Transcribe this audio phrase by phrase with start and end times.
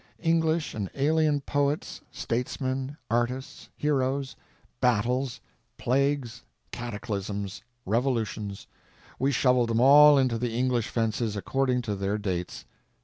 [0.23, 4.35] English and alien poets, statesmen, artists, heroes,
[4.81, 5.41] battles,
[5.77, 12.65] plagues, cataclysms, revolutions—we shoveled them all into the English fences according to their dates.